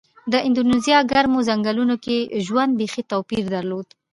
[0.31, 3.87] د اندونیزیا ګرمو ځنګلونو کې ژوند بېخي توپیر درلود.